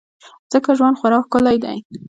[0.51, 1.77] ځکه ژوند خورا ښکلی دی.